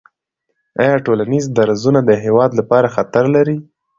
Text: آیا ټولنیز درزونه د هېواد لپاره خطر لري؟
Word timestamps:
آیا 0.81 0.95
ټولنیز 1.05 1.45
درزونه 1.57 1.99
د 2.03 2.11
هېواد 2.23 2.51
لپاره 2.59 2.87
خطر 2.95 3.25
لري؟ 3.35 3.57